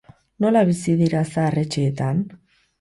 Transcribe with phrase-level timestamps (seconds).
[0.45, 2.27] Nola bizi dira zahar-etxeetan?